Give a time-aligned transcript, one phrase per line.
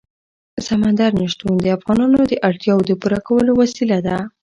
[0.67, 4.17] سمندر نه شتون د افغانانو د اړتیاوو د پوره کولو وسیله ده.